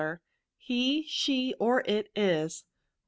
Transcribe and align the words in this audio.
He, 0.57 1.03
she, 1.03 1.53
or 1.59 1.83
it 1.85 2.09
is. 2.15 2.63